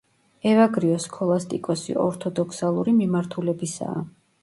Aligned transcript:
ევაგრიოს 0.51 1.05
სქოლასტიკოსი 1.09 1.99
ორთოდოქსალური 2.07 2.99
მიმართულებისაა. 3.05 4.07